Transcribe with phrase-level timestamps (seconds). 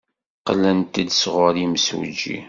[0.39, 2.37] Qqlent-d sɣur yimsujji.